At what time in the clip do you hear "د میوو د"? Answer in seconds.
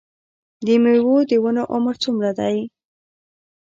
0.65-1.31